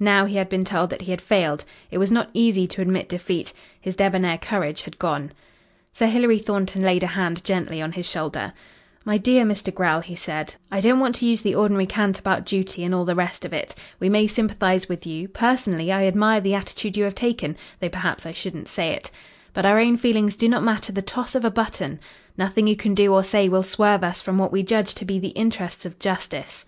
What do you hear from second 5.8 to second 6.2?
Sir